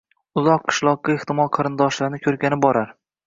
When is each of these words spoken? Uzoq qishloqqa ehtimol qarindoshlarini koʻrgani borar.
Uzoq 0.41 0.63
qishloqqa 0.69 1.13
ehtimol 1.17 1.51
qarindoshlarini 1.57 2.21
koʻrgani 2.27 2.59
borar. 2.67 2.91